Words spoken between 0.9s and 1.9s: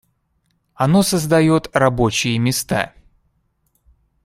создает